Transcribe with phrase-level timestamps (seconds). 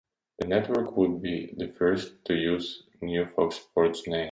[0.39, 4.19] The network would be the first to use the new Fox Sports name.